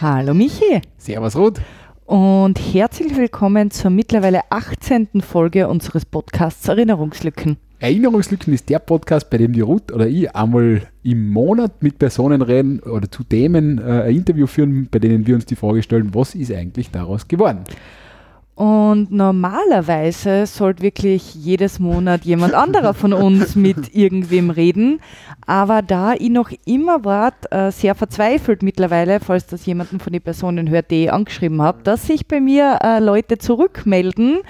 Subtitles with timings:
[0.00, 1.60] Hallo Michi Servus Ruth.
[2.06, 5.08] und herzlich willkommen zur mittlerweile 18.
[5.22, 7.56] Folge unseres Podcasts Erinnerungslücken.
[7.80, 12.42] Erinnerungslücken ist der Podcast, bei dem die Ruth oder ich einmal im Monat mit Personen
[12.42, 16.14] reden oder zu Themen äh, ein Interview führen, bei denen wir uns die Frage stellen,
[16.14, 17.64] was ist eigentlich daraus geworden?
[18.58, 24.98] Und normalerweise sollte wirklich jedes Monat jemand anderer von uns mit irgendwem reden.
[25.46, 30.22] Aber da ich noch immer wart, äh, sehr verzweifelt mittlerweile, falls das jemanden von den
[30.22, 34.40] Personen hört, die ich angeschrieben habe, dass sich bei mir äh, Leute zurückmelden,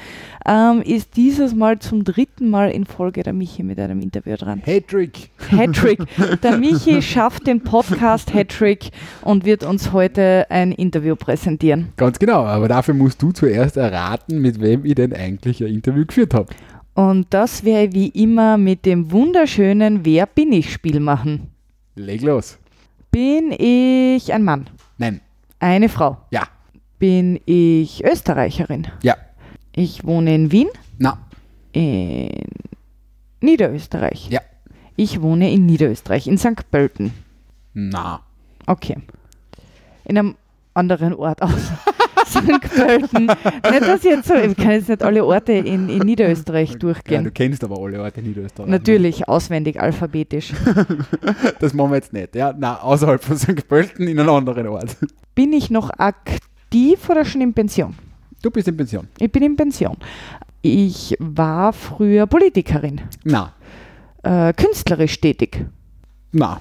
[0.49, 4.63] ähm, ist dieses Mal zum dritten Mal in Folge der Michi mit einem Interview dran.
[4.65, 5.29] Hattrick.
[5.51, 6.01] Hattrick.
[6.43, 11.89] Der Michi schafft den Podcast Hattrick und wird uns heute ein Interview präsentieren.
[11.97, 16.07] Ganz genau, aber dafür musst du zuerst erraten, mit wem ich denn eigentlich ein Interview
[16.07, 16.55] geführt habe.
[16.95, 21.49] Und das werde ich wie immer mit dem wunderschönen Wer bin ich Spiel machen.
[21.95, 22.59] Leg los.
[23.11, 24.69] Bin ich ein Mann?
[24.99, 25.21] Nein.
[25.59, 26.19] Eine Frau?
[26.31, 26.45] Ja.
[26.99, 28.89] Bin ich Österreicherin?
[29.03, 29.17] Ja.
[29.73, 30.69] Ich wohne in Wien?
[30.99, 31.19] Na.
[31.73, 32.31] In
[33.41, 34.29] Niederösterreich?
[34.31, 34.41] Ja.
[34.97, 36.71] Ich wohne in Niederösterreich, in St.
[36.71, 37.13] Pölten.
[37.75, 38.21] Na.
[38.67, 38.97] Okay.
[40.05, 40.35] In einem
[40.75, 41.53] anderen Ort aus
[42.27, 42.61] St.
[42.75, 43.27] Pölten.
[43.27, 46.79] Nicht, dass ich jetzt so, ich kann jetzt nicht alle Orte in, in Niederösterreich Ja,
[46.79, 47.25] durchgehen.
[47.25, 48.69] du kennst aber alle Orte in Niederösterreich.
[48.71, 50.53] Natürlich, auswendig, alphabetisch.
[51.61, 52.35] Das machen wir jetzt nicht.
[52.35, 53.67] Ja, na, außerhalb von St.
[53.69, 54.97] Pölten in einem anderen Ort.
[55.35, 57.95] Bin ich noch aktiv oder schon in Pension?
[58.43, 59.09] Du bist in Pension.
[59.19, 59.97] Ich bin in Pension.
[60.63, 63.53] Ich war früher Politikerin, Na.
[64.23, 65.65] äh, künstlerisch tätig,
[66.33, 66.61] Na.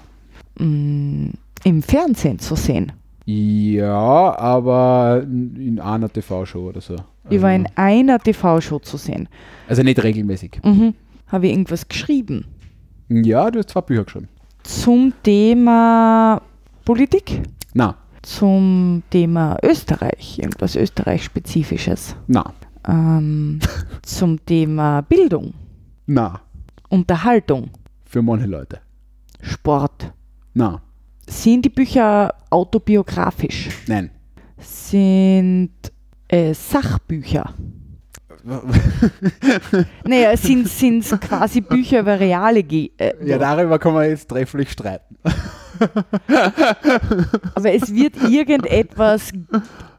[0.59, 1.29] mm,
[1.63, 2.91] im Fernsehen zu sehen.
[3.31, 6.95] Ja, aber in einer TV-Show oder so.
[7.29, 9.27] Ich war in einer TV-Show zu sehen.
[9.67, 10.61] Also nicht regelmäßig.
[10.63, 10.93] Mhm.
[11.27, 12.45] Habe ich irgendwas geschrieben
[13.09, 14.29] Ja, du hast zwei Bücher geschrieben.
[14.63, 16.41] zum Thema
[16.85, 17.41] Politik,
[17.73, 22.53] Na, zum Thema Österreich, irgendwas Österreich-spezifisches, na,
[22.87, 23.59] ähm,
[24.03, 25.53] zum Thema Bildung,
[26.05, 26.39] na.
[26.87, 27.71] Unterhaltung,
[28.05, 28.79] Für manche Leute.
[29.41, 30.13] Sport.
[30.53, 30.81] Na,
[31.27, 33.69] Sind die Bücher autobiografisch?
[33.87, 34.09] nein.
[34.59, 35.71] Sind
[36.27, 37.53] es Sachbücher?
[40.05, 44.71] Naja, sind es quasi Bücher über reale Ge äh, Ja, darüber kann man jetzt trefflich
[44.71, 45.17] streiten.
[47.55, 49.31] Aber es wird irgendetwas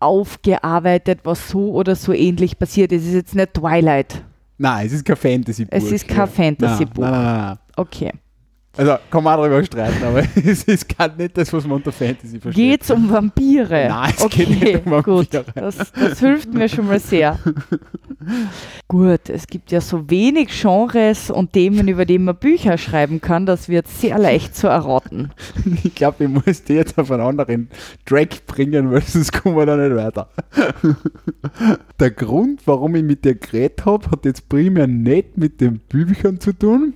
[0.00, 2.92] aufgearbeitet, was so oder so ähnlich passiert.
[2.92, 4.22] Es ist jetzt nicht Twilight.
[4.56, 5.76] Nein, es ist kein Fantasy-Buch.
[5.76, 7.56] Es ist kein Fantasy-Buch.
[7.76, 8.12] Okay.
[8.78, 11.90] Also, kann man auch darüber streiten, aber es ist gar nicht das, was man unter
[11.90, 12.64] Fantasy versteht.
[12.64, 13.66] Geht es um Vampire?
[13.88, 15.16] Nein, es okay, geht nicht um Vampire.
[15.16, 15.44] gut.
[15.56, 17.40] Das, das hilft mir schon mal sehr.
[18.88, 23.46] gut, es gibt ja so wenig Genres und Themen, über die man Bücher schreiben kann,
[23.46, 25.32] das wird sehr leicht zu erraten.
[25.82, 27.70] Ich glaube, ich muss die jetzt auf einen anderen
[28.06, 30.28] Track bringen, weil sonst kommen wir da nicht weiter.
[31.98, 36.38] Der Grund, warum ich mit dir geredet habe, hat jetzt primär nicht mit den Büchern
[36.38, 36.94] zu tun.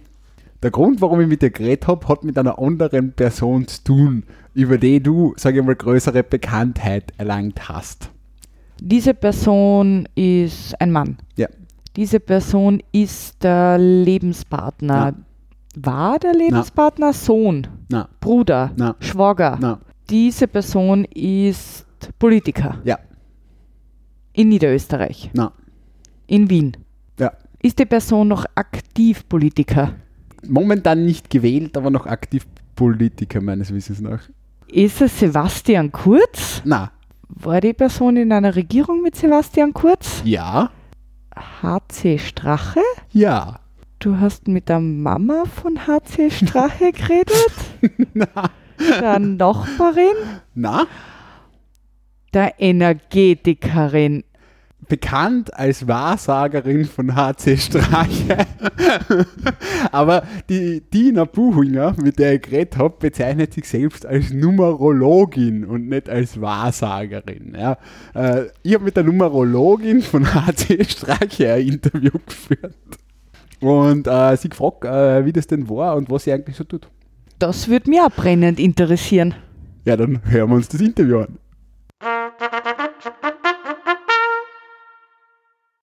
[0.62, 4.24] Der Grund, warum ich mit dir geredet habe, hat mit einer anderen Person zu tun,
[4.54, 8.10] über die du, sage ich mal, größere Bekanntheit erlangt hast.
[8.80, 11.16] Diese Person ist ein Mann.
[11.36, 11.48] Ja.
[11.96, 15.14] Diese Person ist der Lebenspartner.
[15.76, 19.56] War der Lebenspartner Sohn, Na, Bruder, na, Schwager?
[19.60, 19.80] na,
[20.10, 21.86] Diese Person ist
[22.18, 22.98] Politiker ja,
[24.34, 25.52] in Niederösterreich, na,
[26.26, 26.76] in Wien.
[27.18, 27.32] ja.
[27.62, 29.94] Ist die Person noch aktiv Politiker?
[30.48, 34.20] Momentan nicht gewählt, aber noch aktiv Politiker meines Wissens nach.
[34.68, 36.62] Ist es Sebastian Kurz?
[36.64, 36.90] Na,
[37.28, 40.22] War die Person in einer Regierung mit Sebastian Kurz?
[40.24, 40.70] ja,
[41.62, 42.80] HC Strache?
[43.12, 43.58] ja.
[43.98, 47.52] Du hast mit der Mama von HC Strache geredet?
[48.14, 48.26] Na,
[49.00, 50.16] Der Nachbarin?
[50.56, 50.86] na,
[52.34, 54.24] Der Energetikerin.
[54.88, 58.46] Bekannt als Wahrsagerin von HC Strache.
[59.92, 65.88] Aber die Dina Buchinger, mit der ich geredet habe, bezeichnet sich selbst als Numerologin und
[65.88, 67.56] nicht als Wahrsagerin.
[67.58, 67.78] Ja.
[68.14, 72.74] Äh, ich habe mit der Numerologin von HC Strache ein Interview geführt.
[73.60, 76.88] Und äh, sie gefragt, äh, wie das denn war und was sie eigentlich so tut.
[77.38, 79.34] Das würde mich auch brennend interessieren.
[79.84, 81.38] Ja, dann hören wir uns das Interview an.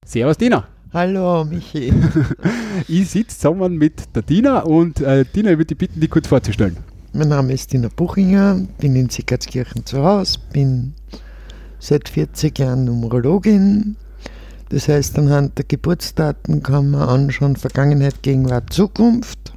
[0.09, 0.67] Servus Dina.
[0.91, 1.93] Hallo Michi.
[2.87, 6.25] Ich sitze zusammen mit der Dina und äh, Dina, ich würde dich bitten, dich kurz
[6.27, 6.77] vorzustellen.
[7.13, 10.95] Mein Name ist Dina Buchinger, bin in Sickertskirchen zu Hause, bin
[11.77, 13.97] seit 40 Jahren Numerologin.
[14.69, 19.53] Das heißt, anhand der Geburtsdaten kann man anschauen Vergangenheit, Gegenwart, Zukunft.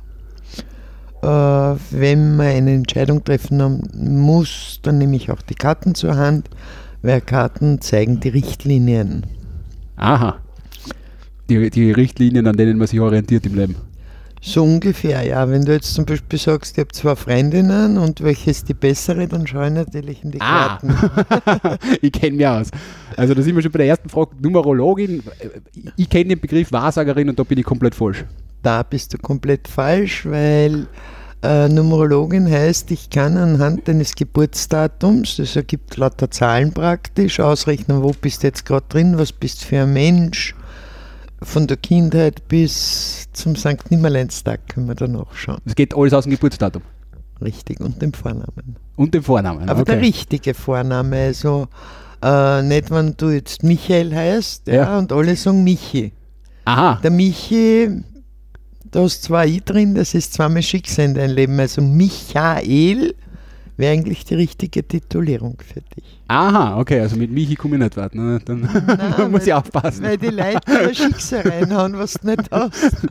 [1.22, 6.50] äh, wenn man eine Entscheidung treffen muss, dann nehme ich auch die Karten zur Hand,
[7.00, 9.24] weil Karten zeigen die Richtlinien.
[10.02, 10.36] Aha.
[11.48, 13.76] Die, die Richtlinien, an denen man sich orientiert im Leben.
[14.44, 15.48] So ungefähr, ja.
[15.48, 19.28] Wenn du jetzt zum Beispiel sagst, ich habe zwei Freundinnen und welche ist die bessere,
[19.28, 20.78] dann schaue ich natürlich in die Ah.
[20.80, 21.78] Karten.
[22.02, 22.68] ich kenne mich aus.
[23.16, 24.30] Also da sind wir schon bei der ersten Frage.
[24.40, 25.22] Numerologin.
[25.96, 28.24] Ich kenne den Begriff Wahrsagerin und da bin ich komplett falsch.
[28.64, 30.88] Da bist du komplett falsch, weil
[31.42, 38.12] äh, Numerologin heißt, ich kann anhand deines Geburtsdatums, das ergibt lauter Zahlen praktisch, ausrechnen, wo
[38.12, 40.54] bist du jetzt gerade drin, was bist du für ein Mensch.
[41.42, 43.90] Von der Kindheit bis zum St.
[43.90, 45.58] Nimmerleinstag können wir da nachschauen.
[45.64, 46.82] Es geht alles aus dem Geburtsdatum.
[47.40, 48.76] Richtig, und dem Vornamen.
[48.94, 49.68] Und dem Vornamen.
[49.68, 49.92] Aber okay.
[49.92, 51.66] der richtige Vorname, also
[52.22, 54.98] äh, nicht, wenn du jetzt Michael heißt ja, Ja.
[54.98, 56.12] und alle sagen Michi.
[56.64, 57.00] Aha.
[57.02, 57.90] Der Michi,
[58.92, 61.58] da ist zwei I drin, das ist zweimal Schicksal in deinem Leben.
[61.58, 63.14] Also Michael
[63.78, 66.04] wäre eigentlich die richtige Titulierung für dich.
[66.28, 68.14] Aha, okay, also mit Michi komme ich nicht weit.
[68.14, 68.38] Ne?
[68.44, 70.04] Dann Nein, muss weil- ich aufpassen.
[70.04, 72.96] Weil die Leute ein Schicksal reinhauen, was du nicht hast.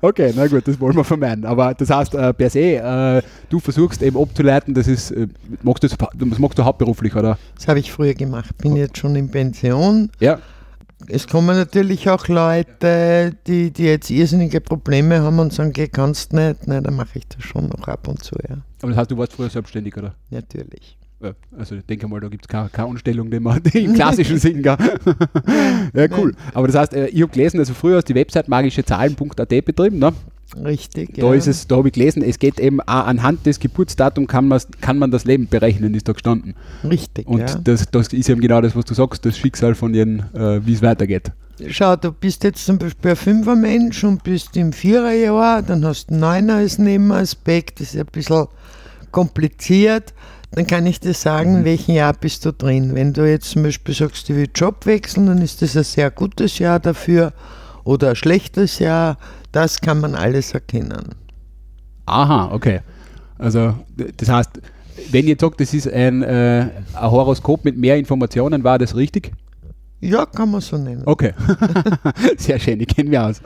[0.00, 1.44] Okay, na gut, das wollen wir vermeiden.
[1.44, 5.26] Aber das heißt, äh, per se, äh, du versuchst eben abzuleiten, das ist, äh,
[5.62, 7.38] machst du das, das machst du hauptberuflich, oder?
[7.56, 8.56] Das habe ich früher gemacht.
[8.58, 10.10] Bin jetzt schon in Pension.
[10.20, 10.38] Ja.
[11.06, 16.32] Es kommen natürlich auch Leute, die, die jetzt irrsinnige Probleme haben und sagen, geh, kannst
[16.32, 16.66] nicht.
[16.66, 18.58] Nein, dann mache ich das schon noch ab und zu, ja.
[18.82, 20.14] Aber das heißt, du warst früher selbstständig, oder?
[20.30, 20.98] Natürlich.
[21.20, 24.38] Ja, also ich denke mal, da gibt es keine, keine Anstellung, die man im klassischen
[24.38, 24.76] Sinn gell?
[25.94, 26.34] Ja, cool.
[26.54, 29.98] Aber das heißt, äh, ich habe gelesen, also früher hast du die Website magischezahlen.at betrieben,
[29.98, 30.12] ne?
[30.64, 31.14] Richtig.
[31.14, 31.34] Da ja.
[31.34, 34.98] ist es, da habe ich gelesen, es geht eben auch anhand des Geburtsdatums kann, kann
[34.98, 36.54] man das Leben berechnen, ist da gestanden.
[36.84, 37.58] Richtig, Und ja.
[37.62, 40.72] das, das ist eben genau das, was du sagst, das Schicksal von jedem, äh, wie
[40.72, 41.32] es weitergeht.
[41.68, 46.14] Schau, du bist jetzt zum Beispiel ein Fünfermensch und bist im Viererjahr, dann hast du
[46.14, 48.46] Neuner als Nebenaspekt, das ist ein bisschen
[49.10, 50.14] kompliziert.
[50.52, 52.94] Dann kann ich dir sagen, in welchem Jahr bist du drin.
[52.94, 56.10] Wenn du jetzt zum Beispiel sagst, du willst Job wechseln, dann ist das ein sehr
[56.10, 57.34] gutes Jahr dafür
[57.84, 59.18] oder ein schlechtes Jahr.
[59.52, 61.14] Das kann man alles erkennen.
[62.06, 62.80] Aha, okay.
[63.38, 63.74] Also
[64.16, 64.50] das heißt,
[65.10, 69.32] wenn ihr sagt, das ist ein, äh, ein Horoskop mit mehr Informationen, war das richtig?
[70.00, 71.02] Ja, kann man so nennen.
[71.06, 71.32] Okay.
[72.38, 73.40] Sehr schön, ich kenne mich aus.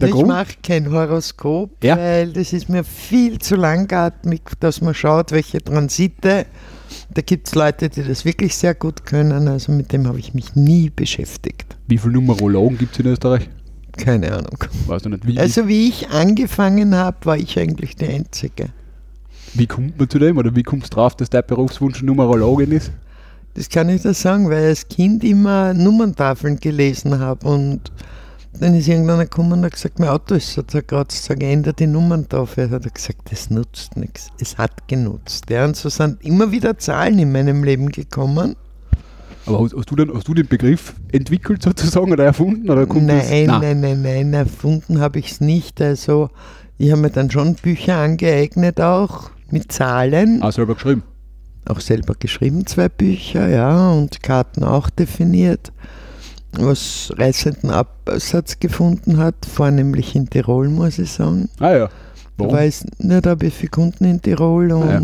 [0.00, 1.96] Der ich mache kein Horoskop, Ja.
[1.96, 6.46] weil das ist mir viel zu langatmig, dass man schaut, welche Transite.
[7.12, 10.34] Da gibt es Leute, die das wirklich sehr gut können, also mit dem habe ich
[10.34, 11.76] mich nie beschäftigt.
[11.88, 13.48] wie viele Numerologen gibt es in Österreich?
[13.98, 14.58] Keine Ahnung.
[14.86, 18.70] Weißt du nicht, wie, Also wie ich angefangen habe, war ich eigentlich die Einzige.
[19.54, 22.92] wie kommt man zu dem oder wie kommst du drauf, dass dein Berufswunsch Numerologin ist?
[23.54, 27.90] Das kann ich dir sagen, weil ich als Kind immer Nummerntafeln gelesen habe und
[28.60, 31.86] dann ist irgendeiner gekommen und hat gesagt, mein Auto ist so zerkratzt, sag ändere die
[31.86, 32.70] Nummerntafel.
[32.70, 34.28] Hat er gesagt, das nutzt nichts.
[34.40, 35.50] Es hat genutzt.
[35.50, 38.56] Ja, und so sind immer wieder Zahlen in meinem Leben gekommen.
[39.48, 42.70] Aber hast, hast, du den, hast du den Begriff entwickelt sozusagen oder erfunden?
[42.70, 43.28] Oder kommt das?
[43.30, 45.80] Nein, nein, nein, nein, erfunden habe ich es nicht.
[45.80, 46.30] Also
[46.78, 50.42] ich habe mir dann schon Bücher angeeignet auch mit Zahlen.
[50.42, 51.02] Ah, selber geschrieben.
[51.66, 55.72] auch selber geschrieben, zwei Bücher, ja, und Karten auch definiert,
[56.52, 61.48] was reißenden Absatz gefunden hat, vornehmlich in Tirol, muss ich sagen.
[61.60, 61.86] Ah ja.
[61.86, 61.90] Da
[62.44, 62.52] Warum?
[62.52, 65.00] war ich nicht, da habe ich viele Kunden in Tirol und Ah, ja.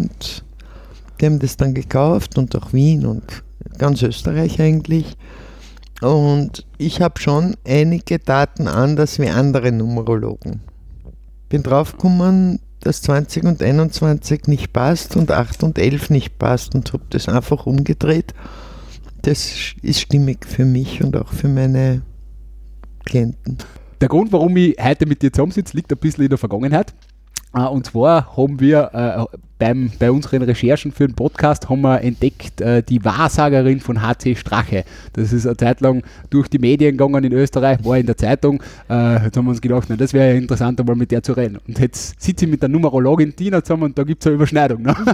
[1.20, 3.42] die haben das dann gekauft und auch Wien und
[3.78, 5.16] ganz Österreich eigentlich.
[6.00, 10.60] Und ich habe schon einige Daten anders wie andere Numerologen.
[11.48, 16.92] Bin draufgekommen, dass 20 und 21 nicht passt und 8 und 11 nicht passt und
[16.92, 18.34] habe das einfach umgedreht.
[19.22, 22.02] Das ist stimmig für mich und auch für meine
[23.06, 23.58] Klienten.
[24.00, 26.94] Der Grund, warum ich heute mit dir zusammensitze, liegt ein bisschen in der Vergangenheit.
[27.54, 32.00] Äh, Und zwar haben wir äh, beim, bei unseren Recherchen für den Podcast haben wir
[32.02, 34.84] entdeckt äh, die Wahrsagerin von HC Strache.
[35.12, 38.60] Das ist eine Zeit lang durch die Medien gegangen in Österreich, war in der Zeitung.
[38.90, 41.32] Äh, jetzt haben wir uns gedacht, na, das wäre ja interessant, einmal mit der zu
[41.34, 41.58] reden.
[41.68, 44.82] Und jetzt sitze ich mit der Numerologin Tina zusammen und da gibt es eine Überschneidung.
[44.82, 44.94] Ne?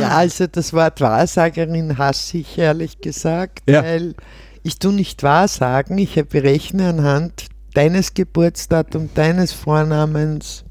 [0.00, 3.82] Ja, also das Wort Wahrsagerin hasse ich ehrlich gesagt, Ja.
[3.82, 4.14] weil
[4.62, 10.64] ich tu nicht wahrsagen, ich berechne anhand deines Geburtsdatums, deines Vornamens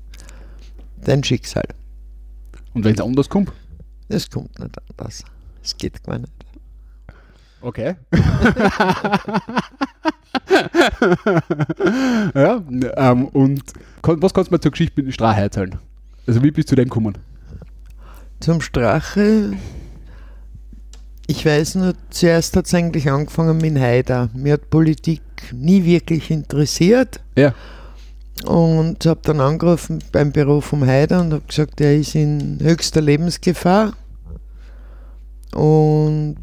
[0.98, 1.68] dein Schicksal.
[2.74, 3.52] Und wenn es anders kommt?
[4.10, 5.24] Das kommt nicht anders.
[5.64, 6.32] Es geht gar nicht.
[7.62, 7.96] Okay.
[12.34, 12.64] ja,
[12.96, 13.62] ähm, und
[14.02, 15.78] was kannst du mir zur Geschichte mit dem Strache erzählen?
[16.26, 17.18] Also wie bist du zu dem gekommen?
[18.40, 19.52] Zum Strache,
[21.30, 24.30] ich weiß nur, zuerst hat es eigentlich angefangen mit Haider.
[24.34, 25.22] Mir hat Politik
[25.54, 27.22] nie wirklich interessiert.
[27.38, 27.54] Ja.
[28.46, 33.02] und habe dann angerufen beim Büro vom Heider und habe gesagt, er ist in höchster
[33.02, 33.94] Lebensgefahr.
[35.54, 36.38] Und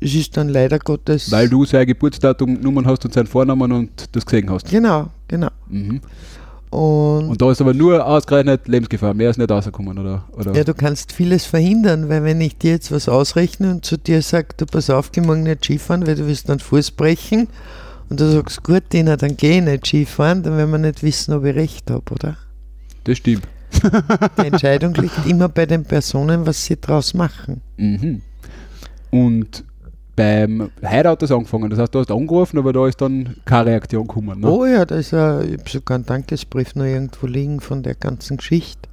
[0.00, 1.32] es ist dann leider Gottes.
[1.32, 4.70] Weil du sein Geburtsdatum genommen hast und seinen Vornamen und das gesehen hast.
[4.70, 5.48] Genau, genau.
[5.68, 6.00] Mhm.
[6.70, 10.24] Und, Und da ist aber nur ausgerechnet Lebensgefahr, mehr ist nicht rausgekommen, oder?
[10.32, 10.54] oder?
[10.54, 14.20] ja, du kannst vieles verhindern, weil wenn ich dir jetzt was ausrechne und zu dir
[14.22, 17.48] sage, du pass auf, geh morgen nicht Skifahren, weil du wirst dann Fuß brechen
[18.10, 21.32] und du sagst, gut, Dina, dann geh ich nicht Skifahren, dann werden wir nicht wissen,
[21.32, 22.36] ob ich recht habe, oder?
[23.04, 23.48] Das stimmt.
[24.42, 27.60] Die Entscheidung liegt immer bei den Personen, was sie draus machen.
[27.76, 28.22] Mhm.
[29.10, 29.64] Und
[30.18, 31.70] beim das angefangen.
[31.70, 34.40] Das heißt, du hast angerufen, aber da ist dann keine Reaktion gekommen.
[34.40, 34.50] Ne?
[34.50, 37.94] Oh ja, da ist ja, ich habe sogar einen Dankesbrief noch irgendwo liegen von der
[37.94, 38.88] ganzen Geschichte.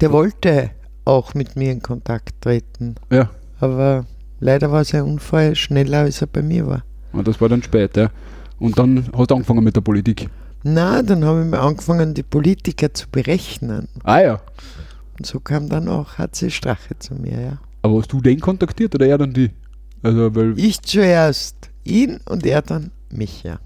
[0.00, 0.70] Der wollte
[1.06, 3.30] auch mit mir in Kontakt treten, Ja,
[3.60, 4.04] aber
[4.40, 6.82] leider war sein Unfall schneller, als er bei mir war.
[7.12, 7.96] und das war dann spät.
[7.96, 8.10] Ja.
[8.58, 10.28] Und dann hast du angefangen mit der Politik.
[10.64, 13.88] Na, dann habe ich mal angefangen, die Politiker zu berechnen.
[14.04, 14.40] Ah ja.
[15.18, 17.58] Und so kam dann auch HC Strache zu mir, ja.
[17.82, 19.50] Aber hast du den kontaktiert oder er dann die?
[20.02, 23.58] Also, weil, Ich zuerst ihn und er dann mich, ja.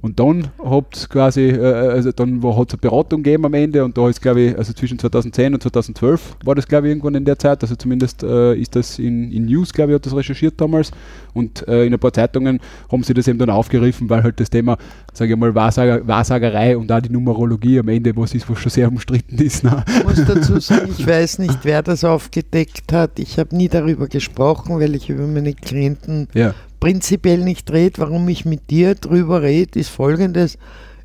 [0.00, 3.84] Und dann habt ihr quasi, äh, also dann hat es eine Beratung gegeben am Ende
[3.84, 7.14] und da ist glaube ich, also zwischen 2010 und 2012 war das glaube ich irgendwann
[7.14, 10.14] in der Zeit, also zumindest äh, ist das in, in News, glaube ich, hat das
[10.14, 10.90] recherchiert damals
[11.34, 14.50] und äh, in ein paar Zeitungen haben sie das eben dann aufgegriffen, weil halt das
[14.50, 14.76] Thema,
[15.12, 18.70] sage ich mal, Wahrsager, Wahrsagerei und auch die Numerologie am Ende was ist, was schon
[18.70, 19.64] sehr umstritten ist.
[19.64, 19.84] Ne?
[19.86, 23.18] Ich muss dazu sagen, ich weiß nicht, wer das aufgedeckt hat.
[23.18, 28.00] Ich habe nie darüber gesprochen, weil ich über meine Klienten Ja, prinzipiell nicht rede.
[28.00, 30.58] Warum ich mit dir drüber rede, ist folgendes.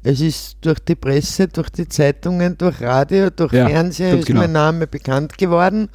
[0.04, 4.28] Es ist durch die Presse, durch die Zeitungen, durch Radio, durch Ja, Fernseher ganz ist
[4.28, 4.42] genau.
[4.42, 5.90] mein Name bekannt geworden.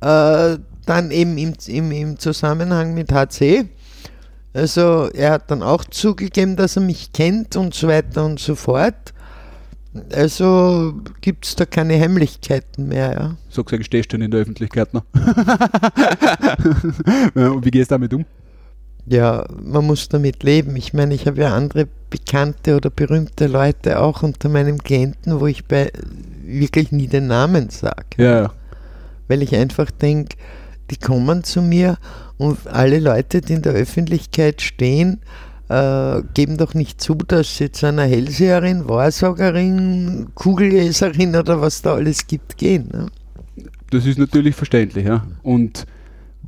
[0.00, 3.66] Äh, dann eben im, im, im Zusammenhang mit HC.
[4.54, 8.54] Also er hat dann auch zugegeben, dass er mich kennt und so weiter und so
[8.54, 9.12] fort.
[10.12, 13.12] Also gibt es da keine Heimlichkeiten mehr.
[13.12, 13.36] Ja.
[13.48, 15.02] so gesagt, stehst du in der Öffentlichkeit noch.
[17.34, 18.24] Und wie gehst du damit um?
[19.08, 20.76] Ja, man muss damit leben.
[20.76, 25.46] Ich meine, ich habe ja andere bekannte oder berühmte Leute auch unter meinem Klienten, wo
[25.46, 25.90] ich bei
[26.44, 28.06] wirklich nie den Namen sage.
[28.16, 28.52] Ja.
[29.28, 30.36] Weil ich einfach denke,
[30.90, 31.98] die kommen zu mir
[32.38, 35.20] und alle Leute, die in der Öffentlichkeit stehen,
[35.68, 41.94] äh, geben doch nicht zu, dass sie zu einer Hellseherin, Wahrsagerin, Kugelleserin oder was da
[41.94, 42.88] alles gibt, gehen.
[42.92, 43.06] Ne?
[43.90, 45.26] Das ist natürlich verständlich, ja.
[45.42, 45.86] Und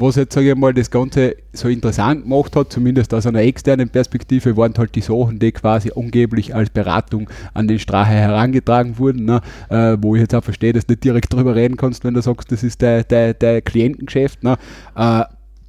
[0.00, 3.88] was jetzt, sage ich mal, das Ganze so interessant gemacht hat, zumindest aus einer externen
[3.88, 9.24] Perspektive, waren halt die Sachen, die quasi angeblich als Beratung an den Strache herangetragen wurden,
[9.24, 9.40] ne?
[9.68, 12.22] äh, wo ich jetzt auch verstehe, dass du nicht direkt drüber reden kannst, wenn du
[12.22, 14.42] sagst, das ist dein, dein Klientengeschäft.
[14.42, 14.56] Ne?
[14.96, 15.24] Äh,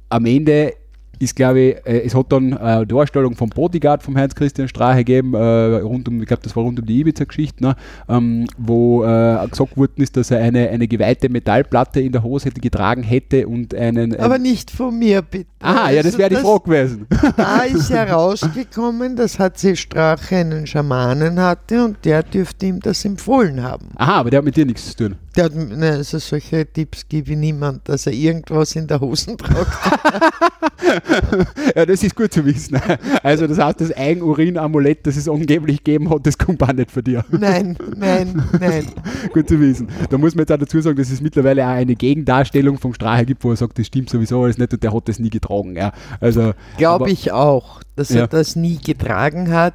[0.08, 0.74] am Ende
[1.22, 5.34] ist, glaube ich, äh, es hat dann eine Darstellung vom Bodyguard vom Heinz-Christian Strache gegeben,
[5.34, 7.76] äh, rund um, ich glaube, das war rund um die Ibiza-Geschichte, ne?
[8.08, 12.50] ähm, wo äh, gesagt worden ist, dass er eine, eine geweihte Metallplatte in der Hose
[12.50, 14.18] getragen hätte und einen.
[14.18, 15.46] Aber ein, nicht von mir, bitte.
[15.60, 17.06] aha, ja, das Also wäre die Frage gewesen.
[17.36, 23.62] Da ist herausgekommen, dass HC Strache einen Schamanen hatte und der dürfte ihm das empfohlen
[23.62, 23.88] haben.
[23.96, 25.16] Aha, aber der hat mit dir nichts zu tun.
[25.34, 29.38] Der hat, ne, also solche Tipps gebe ich niemand, dass er irgendwas in der Hosen
[29.38, 29.72] tragt.
[31.74, 32.78] ja, das ist gut zu wissen.
[33.22, 37.02] Also, das heißt, das Eigenurin-Amulett, das es angeblich gegeben hat, das kommt auch nicht von
[37.02, 37.24] dir.
[37.30, 38.86] Nein, nein, nein.
[39.32, 39.88] Gut zu wissen.
[40.10, 43.24] Da muss man jetzt auch dazu sagen, dass es mittlerweile auch eine Gegendarstellung vom Strache
[43.24, 45.76] gibt, wo er sagt, das stimmt sowieso alles nicht und der hat das nie getragen.
[45.76, 45.92] Ja.
[46.20, 48.22] Also, Glaube ich auch, dass Ja.
[48.22, 49.74] er das nie getragen hat.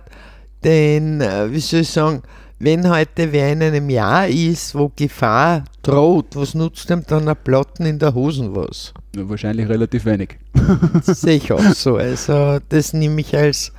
[0.64, 2.22] Denn, äh, wie soll ich sagen,
[2.60, 7.36] wenn heute wer in einem Jahr ist, wo Gefahr droht, was nutzt ihm dann ein
[7.44, 8.94] Platten in der Hosen was?
[9.16, 10.38] ja, wahrscheinlich relativ wenig.
[11.02, 11.98] Sehe ich auch so.
[11.98, 13.72] Also, das nehme ich als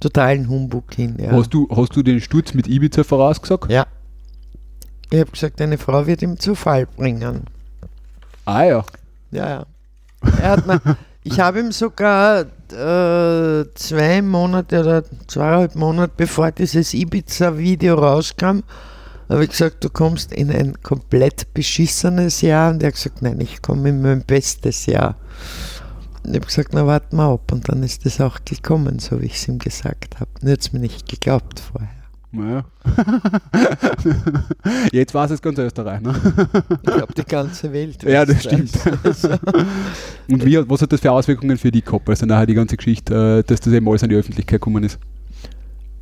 [0.00, 1.16] totalen Humbug hin.
[1.20, 1.32] Ja.
[1.32, 3.70] Hast, du, hast du den Sturz mit Ibiza vorausgesagt?
[3.70, 3.86] Ja.
[5.10, 7.42] Ich habe gesagt, eine Frau wird ihm zu Fall bringen.
[8.44, 8.84] Ah ja.
[9.30, 9.66] Ja, ja.
[10.40, 10.80] Er hat mir,
[11.26, 18.60] ich habe ihm sogar äh, zwei Monate oder zweieinhalb Monate bevor dieses Ibiza-Video rauskam,
[19.28, 22.70] habe ich gesagt, du kommst in ein komplett beschissenes Jahr.
[22.70, 25.16] Und er hat gesagt, nein, ich komme in mein bestes Jahr.
[26.22, 27.50] Und ich habe gesagt, na warte mal ab.
[27.50, 30.30] Und dann ist es auch gekommen, so wie ich es ihm gesagt habe.
[30.42, 32.05] Nur hat es mir nicht geglaubt vorher.
[32.36, 32.64] Naja.
[34.92, 36.14] Jetzt war es ganz Österreich, ne?
[36.82, 38.02] Ich glaube, die ganze Welt.
[38.02, 38.72] Ja, das stimmt.
[39.02, 39.24] das.
[40.28, 42.08] Und wie, was hat das für Auswirkungen für die gehabt?
[42.08, 44.98] Also nachher die ganze Geschichte, äh, dass das eben alles an die Öffentlichkeit gekommen ist.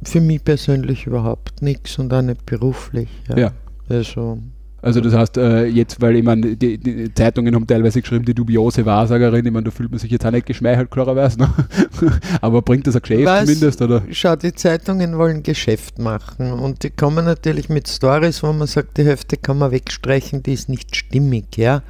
[0.02, 3.08] Für mich persönlich überhaupt nichts und auch nicht beruflich.
[3.28, 3.38] Ja.
[3.38, 3.52] Ja.
[3.88, 4.38] Also,
[4.84, 8.34] Also das heißt, äh, jetzt, weil ich meine, die, die, Zeitungen haben teilweise geschrieben, die
[8.34, 11.50] dubiose Wahrsagerin, ich meine, da fühlt man sich jetzt auch nicht geschmeichelt, klarerweise, ne?
[12.42, 13.46] aber bringt das ein Geschäft Was?
[13.46, 13.80] zumindest?
[13.80, 14.02] Oder?
[14.10, 18.98] Schau, die Zeitungen wollen Geschäft machen und die kommen natürlich mit Stories, wo man sagt,
[18.98, 21.82] die Hälfte kann man wegstreichen, die ist nicht stimmig, ja.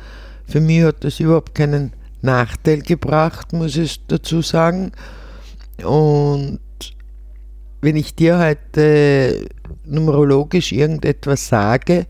[0.47, 4.93] Für mich hat das überhaupt keinen Nachteil gebracht, muss ich dazu sagen.
[5.83, 6.61] Und
[7.81, 9.49] wenn ich dir heute
[9.85, 12.07] numerologisch irgendetwas sage,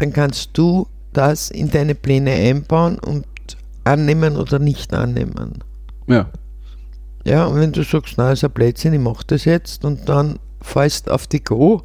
[0.00, 3.26] dann kannst du das in deine Pläne einbauen und
[3.84, 5.58] annehmen oder nicht annehmen.
[6.06, 6.30] Ja.
[7.24, 10.38] Ja, und wenn du sagst, na, ist ein Blödsinn, ich mache das jetzt und dann
[10.62, 11.82] fällst auf die Go,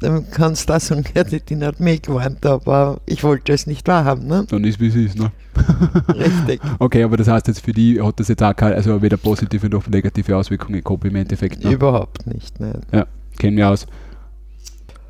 [0.00, 3.86] dann kannst du auch sagen, ja, die hat mich gewarnt, aber ich wollte es nicht
[3.86, 4.26] wahrhaben.
[4.26, 4.46] Ne?
[4.48, 5.30] Dann ist wie es ist, ne?
[6.08, 6.60] Richtig.
[6.80, 9.68] Okay, aber das heißt jetzt für die hat das jetzt auch keine, also weder positive
[9.68, 11.62] noch negative Auswirkungen gehabt im Endeffekt.
[11.62, 11.72] Ne?
[11.72, 12.80] Überhaupt nicht, nein.
[12.92, 13.06] Ja,
[13.38, 13.86] kennen wir aus.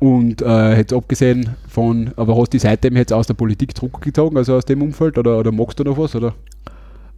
[0.01, 4.35] Und äh, jetzt abgesehen von, aber hast du die seitdem jetzt aus der Politik zurückgezogen,
[4.35, 6.15] also aus dem Umfeld, oder, oder magst du noch was?
[6.15, 6.33] Oder?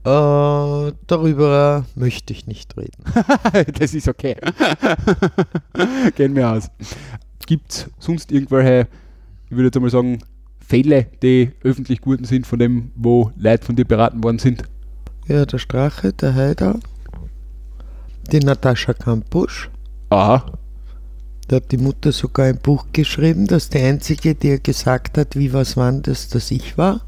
[0.04, 3.02] Äh, darüber möchte ich nicht reden.
[3.80, 4.36] das ist okay.
[6.18, 6.70] Kennen wir aus.
[7.48, 8.90] Gibt es sonst irgendwelche,
[9.46, 10.20] ich würde jetzt einmal sagen,
[10.60, 14.63] Fälle, die öffentlich guten sind, von dem, wo Leute von dir beraten worden sind?
[15.30, 16.82] Ja, der Strache, der Heider,
[18.30, 19.70] die Natascha Kampusch.
[20.10, 20.44] Aha.
[21.47, 25.35] Da hat die Mutter sogar ein Buch geschrieben, dass die einzige, die ihr gesagt hat,
[25.35, 27.01] wie was wann das, dass ich war.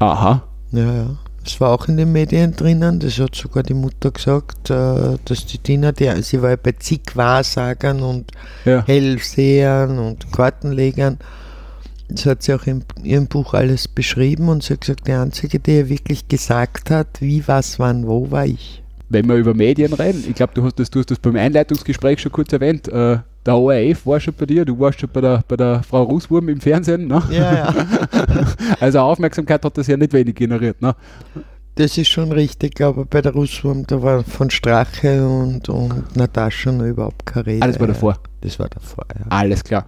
[0.00, 0.42] Aha.
[0.72, 1.16] Ja, ja.
[1.44, 3.00] Das war auch in den Medien drinnen.
[3.00, 6.72] Das hat sogar die Mutter gesagt, äh, dass die Tina, die, sie war ja bei
[6.72, 8.30] zig Wahrsagern und
[8.64, 8.84] Ja.
[8.86, 11.18] Hellsehern und Kartenlegern.
[12.08, 15.58] Das hat sie auch in ihrem Buch alles beschrieben und sie hat gesagt, die einzige,
[15.58, 18.81] die ihr wirklich gesagt hat, wie, was, wann, wo, war ich.
[19.12, 22.20] Wenn wir über Medien reden, ich glaube, du hast das, du hast das beim Einleitungsgespräch
[22.20, 22.88] schon kurz erwähnt.
[22.88, 26.04] Äh, der ORF war schon bei dir, du warst schon bei der, bei der Frau
[26.04, 27.08] Rußwurm im Fernsehen.
[27.08, 27.22] Ne?
[27.30, 27.74] Ja, ja.
[28.80, 30.80] Also Aufmerksamkeit hat das ja nicht wenig generiert.
[30.80, 30.94] Ne?
[31.74, 36.72] Das ist schon richtig, aber bei der Russwurm, da war von Strache und, und Natascha
[36.72, 37.62] noch überhaupt keine Rede.
[37.62, 38.18] Alles war davor.
[38.40, 39.26] Das war davor, ja.
[39.28, 39.86] Alles klar.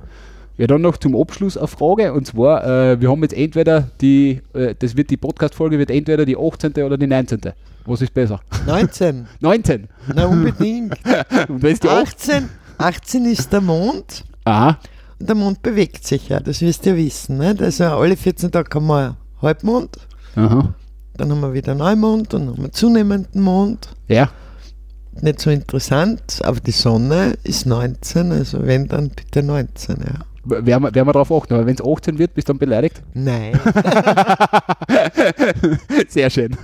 [0.57, 4.41] Ja, dann noch zum Abschluss eine Frage und zwar, äh, wir haben jetzt entweder die,
[4.53, 6.73] äh, das wird die Podcast-Folge wird entweder die 18.
[6.85, 7.41] oder die 19.
[7.87, 8.41] Was ist besser?
[8.65, 9.89] 19, 19.
[10.15, 10.95] na unbedingt.
[11.49, 12.45] Und wenn die 18.
[12.45, 14.79] 18, 18 ist der Mond Aha,
[15.19, 17.39] und der Mond bewegt sich ja, das wirst du ja wissen.
[17.39, 17.61] Nicht?
[17.61, 19.97] Also alle 14 Tage haben wir Halbmond,
[20.37, 20.73] aha.
[21.17, 23.89] dann haben wir wieder Neumond, dann haben wir zunehmenden Mond.
[24.07, 24.31] Ja,
[25.21, 30.25] Nicht so interessant, aber die Sonne ist 19, also wenn dann bitte 19, ja.
[30.45, 31.55] Werden wir, werden wir darauf achten.
[31.55, 33.03] Aber wenn es 18 wird, bist du dann beleidigt?
[33.15, 33.53] Nein,
[36.09, 36.57] Sehr schön.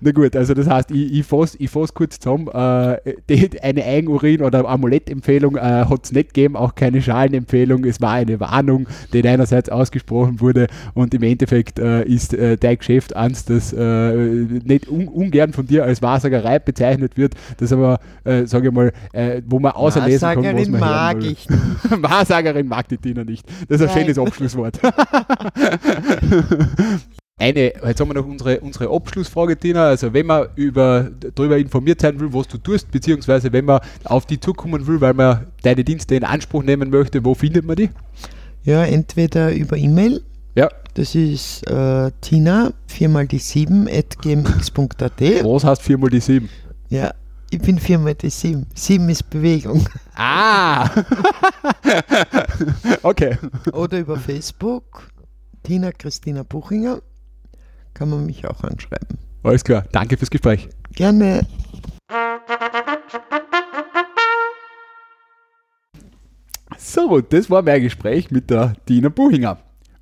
[0.00, 2.48] Na gut, also das heißt, ich, ich fasse ich fass kurz zusammen.
[2.48, 7.84] Äh, die, eine Eigenurin- oder Amulettempfehlung äh, hat es nicht gegeben, auch keine Schalenempfehlung.
[7.84, 12.78] Es war eine Warnung, die deinerseits ausgesprochen wurde und im Endeffekt äh, ist äh, dein
[12.78, 18.00] Geschäft eins, das äh, nicht un ungern von dir als Wahrsagerei bezeichnet wird, das aber,
[18.24, 21.32] äh, sage ich mal, äh, wo man außerlesen kann, was man mag hören will.
[21.32, 21.62] ich nicht.
[22.48, 23.46] Wahrsagerin mag die Tina nicht.
[23.68, 24.14] Das ist ein Nein.
[24.14, 24.80] schönes Abschlusswort.
[27.40, 29.86] Eine, jetzt haben wir noch unsere, unsere Abschlussfrage, Tina.
[29.90, 34.26] Also, wenn man über, darüber informiert sein will, was du tust, beziehungsweise wenn man auf
[34.26, 37.90] die zukommen will, weil man deine Dienste in Anspruch nehmen möchte, wo findet man die?
[38.64, 40.20] Ja, entweder über E-Mail,
[40.56, 45.20] Ja, das ist äh, Tina, viermal die 7 at gmx.at.
[45.20, 46.48] was heißt 4 mal die 7?
[46.88, 47.12] Ja,
[47.50, 48.66] ich bin viermal die 7.
[48.74, 49.86] 7 ist Bewegung.
[50.14, 50.88] Ah!
[53.02, 53.36] okay.
[53.72, 55.08] Oder über Facebook,
[55.62, 57.00] Tina Christina Buchinger,
[57.94, 59.18] kann man mich auch anschreiben.
[59.42, 59.84] Alles klar.
[59.92, 60.68] Danke fürs Gespräch.
[60.92, 61.46] Gerne.
[66.76, 69.58] So, das war mein Gespräch mit der Tina Buchinger.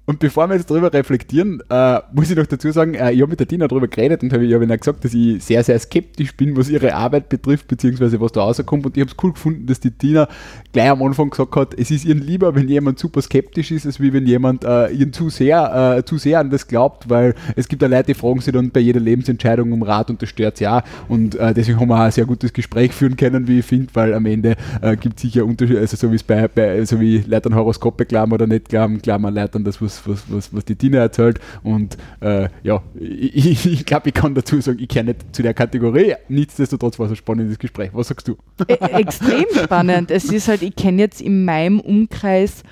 [0.09, 3.31] Und bevor wir jetzt darüber reflektieren, äh, muss ich noch dazu sagen, äh, ich habe
[3.31, 5.77] mit der Tina darüber geredet und hab, ich habe ihnen gesagt, dass ich sehr, sehr
[5.81, 8.87] skeptisch bin, was ihre Arbeit betrifft, beziehungsweise was da rauskommt.
[8.87, 10.29] Und ich habe es cool gefunden, dass die Tina
[10.73, 13.99] gleich am Anfang gesagt hat, es ist ihnen lieber, wenn jemand super skeptisch ist, als
[13.99, 17.66] wie wenn jemand äh, ihnen zu sehr, äh, zu sehr an das glaubt, weil es
[17.66, 20.61] gibt ja Leute, die fragen sich dann bei jeder Lebensentscheidung um Rat und das stört
[20.61, 20.85] ja.
[21.09, 23.88] Und äh, deswegen haben wir auch ein sehr gutes Gespräch führen können, wie ich finde,
[23.95, 27.01] weil am Ende äh, gibt es sicher Unterschiede, also so wie es bei, bei so
[27.01, 30.65] wie Leute an Horoskope glauben oder nicht glauben, glauben an das, was, was, was, was
[30.65, 31.41] die Tina erzählt.
[31.63, 35.43] Und äh, ja, ich, ich, ich glaube, ich kann dazu sagen, ich kenne nicht zu
[35.43, 36.15] der Kategorie.
[36.29, 37.91] Nichtsdestotrotz war es ein spannendes Gespräch.
[37.93, 38.37] Was sagst du?
[38.69, 40.11] E extrem spannend.
[40.11, 42.63] Es ist halt, ich kenne jetzt in meinem Umkreis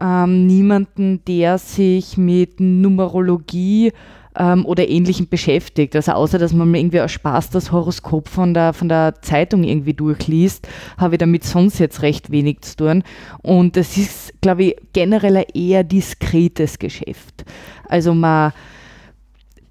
[0.00, 3.92] ähm, niemanden, der sich mit Numerologie
[4.38, 5.94] ähm, oder Ähnlichem beschäftigt.
[5.94, 9.94] Also außer, dass man irgendwie aus Spaß das Horoskop von der, von der Zeitung irgendwie
[9.94, 13.02] durchliest, habe ich damit sonst jetzt recht wenig zu tun.
[13.42, 17.44] Und das ist, glaube ich, generell ein eher diskretes Geschäft.
[17.88, 18.52] Also man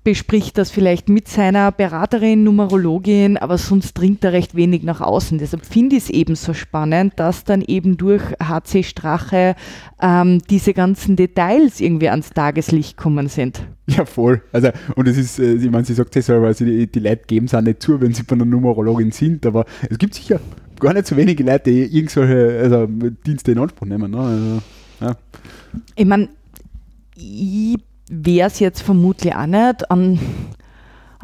[0.08, 5.38] bespricht das vielleicht mit seiner Beraterin, Numerologin, aber sonst dringt er recht wenig nach außen.
[5.38, 9.58] Deshalb finde ich es eben so spannend, dass dann eben durch HC Strache
[10.02, 13.68] ähm, diese ganzen Details irgendwie ans Tageslicht kommen sind.
[13.88, 14.42] Ja, voll.
[14.54, 17.24] Also, und es ist, äh, ich meine, sie sagt es selber, also die, die Leute
[17.28, 20.40] geben es auch nicht zu, wenn sie von einer Numerologin sind, aber es gibt sicher
[20.80, 22.88] gar nicht so wenige Leute, die irgendwelche also,
[23.26, 24.12] Dienste in Anspruch nehmen.
[24.12, 24.20] Ne?
[24.20, 24.62] Also,
[25.02, 25.18] ja.
[25.96, 26.30] Ich meine,
[27.18, 27.78] ich
[28.10, 29.90] wäre es jetzt vermutlich auch nicht.
[29.92, 30.20] An,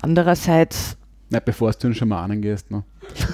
[0.02, 0.98] andererseits.
[1.30, 2.69] Na, bevor du schon mal angehst.
[2.69, 2.84] Ne?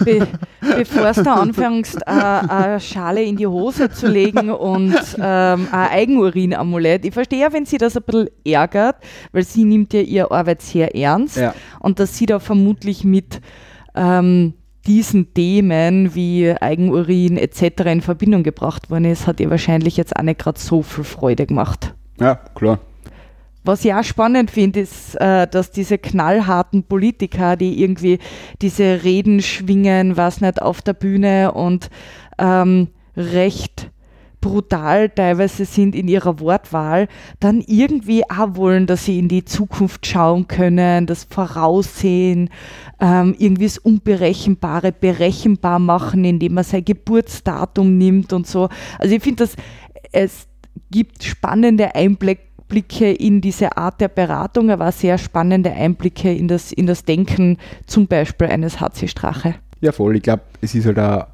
[0.05, 0.25] Be,
[0.61, 7.05] bevor du anfängst, eine Schale in die Hose zu legen und ähm, ein Eigenurin-Amulett.
[7.05, 8.95] Ich verstehe ja, wenn sie das ein bisschen ärgert,
[9.31, 11.53] weil sie nimmt ja ihre Arbeit sehr ernst Ja.
[11.79, 13.41] und dass sie da vermutlich mit
[13.95, 14.53] ähm,
[14.87, 17.81] diesen Themen wie Eigenurin etc.
[17.85, 21.45] in Verbindung gebracht worden ist, hat ihr wahrscheinlich jetzt auch nicht gerade so viel Freude
[21.45, 21.93] gemacht.
[22.19, 22.79] Ja, klar.
[23.63, 28.19] Was ich auch spannend finde, ist, äh, dass diese knallharten Politiker, die irgendwie
[28.61, 31.89] diese Reden schwingen, was nicht auf der Bühne und
[32.37, 33.91] ähm, recht
[34.41, 37.07] brutal teilweise sind in ihrer Wortwahl,
[37.39, 42.49] dann irgendwie auch wollen, dass sie in die Zukunft schauen können, das Voraussehen,
[42.99, 48.69] ähm, irgendwie das Unberechenbare berechenbar machen, indem man sein Geburtsdatum nimmt und so.
[48.97, 49.55] Also ich finde, dass
[50.11, 50.47] es
[50.89, 56.71] gibt spannende Einblicke Einblicke in diese Art der Beratung, aber sehr spannende Einblicke in das,
[56.71, 59.55] in das Denken zum Beispiel eines HC Strache.
[59.81, 60.17] Ja, voll.
[60.17, 61.25] Ich glaube, es ist halt auch,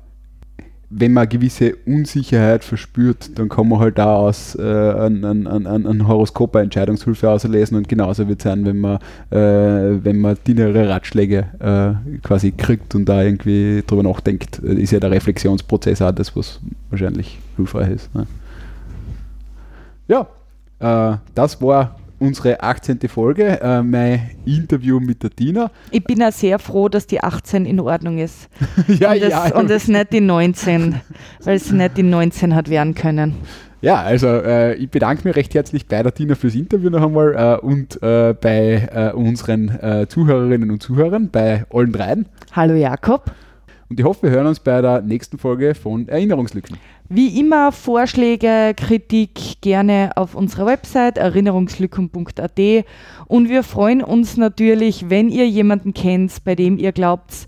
[0.89, 5.85] wenn man gewisse Unsicherheit verspürt, dann kann man halt da aus äh, ein, ein, ein,
[5.85, 10.87] ein Horoskop Entscheidungshilfe auslesen und genauso wird es sein, wenn man, äh, wenn man dienere
[10.87, 16.33] Ratschläge äh, quasi kriegt und da irgendwie drüber nachdenkt, ist ja der Reflexionsprozess auch das,
[16.35, 18.15] was wahrscheinlich hilfreich ist.
[18.15, 18.25] Ne?
[20.07, 20.27] Ja,
[20.79, 22.99] äh, das war unsere 18.
[23.07, 25.71] Folge, äh, mein Interview mit der Tina.
[25.91, 28.49] Ich bin ja sehr froh, dass die 18 in Ordnung ist.
[28.87, 29.55] ja, und, das, ja.
[29.55, 31.01] und es nicht die 19,
[31.43, 33.35] weil es nicht die 19 hat werden können.
[33.81, 37.35] Ja, also äh, ich bedanke mich recht herzlich bei der Tina fürs Interview noch einmal
[37.35, 42.25] äh, und äh, bei äh, unseren äh, Zuhörerinnen und Zuhörern, bei allen dreien.
[42.53, 43.31] Hallo Jakob.
[43.87, 46.77] Und ich hoffe, wir hören uns bei der nächsten Folge von Erinnerungslücken.
[47.07, 52.59] Wie immer Vorschläge, Kritik gerne auf unserer Website erinnerungslücken.at
[53.27, 57.45] und wir freuen uns natürlich, wenn ihr jemanden kennt, bei dem ihr glaubt,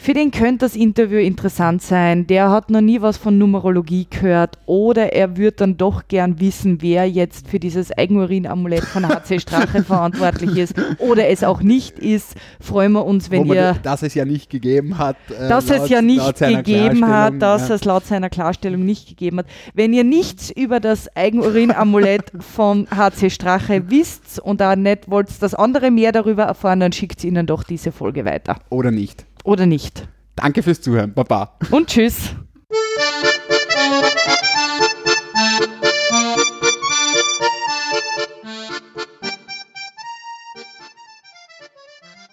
[0.00, 4.58] für den könnte das Interview interessant sein, der hat noch nie was von Numerologie gehört
[4.64, 9.84] oder er wird dann doch gern wissen, wer jetzt für dieses Eigenurin-Amulett von HC Strache
[9.84, 14.14] verantwortlich ist oder es auch nicht ist, freuen wir uns, wenn Wo ihr dass es
[14.14, 15.16] ja nicht gegeben hat.
[15.28, 17.74] äh, dass laut- es ja nicht gegeben hat, dass ja.
[17.74, 19.46] es laut seiner Klarstellung nicht gegeben hat.
[19.74, 25.54] Wenn ihr nichts über das Eigenurin-Amulett von HC Strache wisst und auch nicht wollt, dass
[25.54, 28.56] andere mehr darüber erfahren, dann schickt ihnen doch diese Folge weiter.
[28.70, 29.26] Oder nicht.
[29.44, 30.08] Oder nicht.
[30.36, 31.12] Danke fürs Zuhören.
[31.14, 31.56] Baba.
[31.70, 32.34] Und tschüss.